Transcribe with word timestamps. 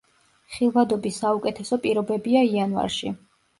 ხილვადობის 0.55 1.19
საუკეთესო 1.25 1.81
პირობებია 1.85 2.45
იანვარში. 2.51 3.15